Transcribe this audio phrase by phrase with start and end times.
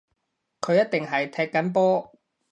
[0.61, 2.15] 佢一定係踢緊波